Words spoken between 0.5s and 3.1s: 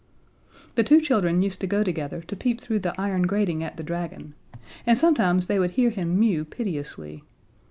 The two children used to go together to peep through the